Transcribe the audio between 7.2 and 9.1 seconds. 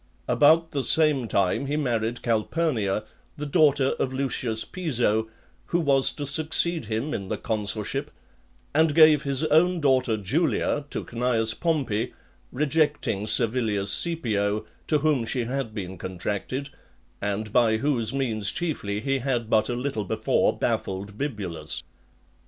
the consulship, and